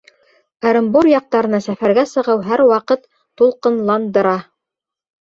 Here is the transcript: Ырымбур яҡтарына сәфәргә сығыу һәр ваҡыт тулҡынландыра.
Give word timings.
Ырымбур 0.71 1.09
яҡтарына 1.09 1.59
сәфәргә 1.67 2.07
сығыу 2.15 2.43
һәр 2.49 2.65
ваҡыт 2.75 3.07
тулҡынландыра. 3.13 4.37